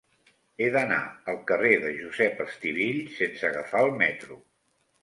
[0.63, 0.97] He d'anar
[1.33, 4.43] al carrer de Josep Estivill sense agafar el metro.